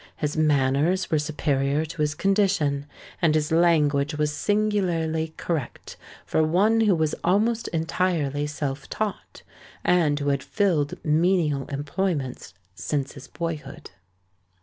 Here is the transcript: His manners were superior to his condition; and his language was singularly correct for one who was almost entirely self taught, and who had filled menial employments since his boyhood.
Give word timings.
His 0.15 0.35
manners 0.35 1.11
were 1.11 1.19
superior 1.19 1.85
to 1.85 2.01
his 2.01 2.15
condition; 2.15 2.87
and 3.21 3.35
his 3.35 3.51
language 3.51 4.15
was 4.15 4.33
singularly 4.33 5.35
correct 5.37 5.95
for 6.25 6.41
one 6.41 6.81
who 6.81 6.95
was 6.95 7.13
almost 7.23 7.67
entirely 7.67 8.47
self 8.47 8.89
taught, 8.89 9.43
and 9.83 10.19
who 10.19 10.29
had 10.29 10.41
filled 10.41 10.95
menial 11.05 11.67
employments 11.67 12.55
since 12.73 13.11
his 13.11 13.27
boyhood. 13.27 13.91